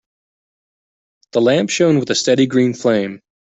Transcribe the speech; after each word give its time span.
The 1.33 1.41
lamp 1.41 1.69
shone 1.69 1.99
with 1.99 2.09
a 2.09 2.15
steady 2.15 2.47
green 2.47 2.73
flame. 2.73 3.21